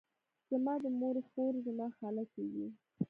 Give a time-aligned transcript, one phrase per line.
[0.49, 2.67] زما د مور خور، زما خاله کیږي.